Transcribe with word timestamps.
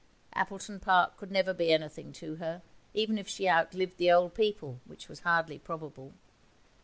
Appleton 0.33 0.79
Park 0.79 1.15
could 1.17 1.29
never 1.31 1.53
be 1.53 1.71
anything 1.71 2.11
to 2.13 2.37
her, 2.37 2.63
even 2.95 3.19
if 3.19 3.27
she 3.27 3.47
outlived 3.47 3.97
the 3.97 4.11
old 4.11 4.33
people, 4.33 4.79
which 4.87 5.07
was 5.07 5.19
hardly 5.19 5.59
probable. 5.59 6.13